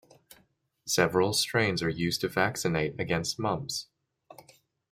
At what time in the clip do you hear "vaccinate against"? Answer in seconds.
2.27-3.37